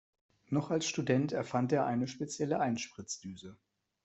[0.47, 3.59] Noch als Student erfand er eine spezielle Einspritzdüse.